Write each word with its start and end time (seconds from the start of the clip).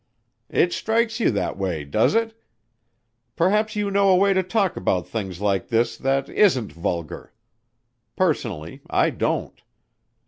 "It 0.49 0.73
strikes 0.73 1.19
you 1.19 1.29
that 1.29 1.59
way, 1.59 1.83
does 1.85 2.15
it? 2.15 2.33
Perhaps 3.35 3.75
you 3.75 3.91
know 3.91 4.09
a 4.09 4.15
way 4.15 4.33
to 4.33 4.41
talk 4.41 4.75
about 4.75 5.07
things 5.07 5.39
like 5.39 5.67
this 5.67 5.95
that 5.95 6.27
isn't 6.27 6.71
vulgar. 6.71 7.33
Personally, 8.15 8.81
I 8.89 9.11
don't. 9.11 9.61